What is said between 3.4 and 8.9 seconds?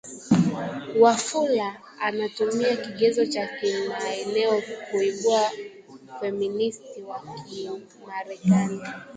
kimaeneo kuibua Ufeministi wa Kimarekani